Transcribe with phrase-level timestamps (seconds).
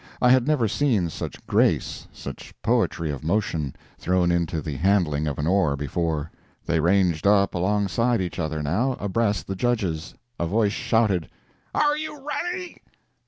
[0.19, 5.37] I had never seen such grace, such poetry of motion, thrown into the handling of
[5.37, 6.31] an oar before.
[6.65, 10.15] They ranged up alongside each other, now, abreast the judges.
[10.39, 11.29] A voice shouted
[11.75, 12.77] "Are you ready?"